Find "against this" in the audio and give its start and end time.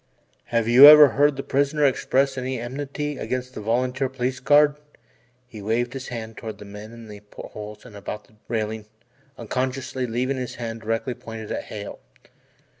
3.19-3.63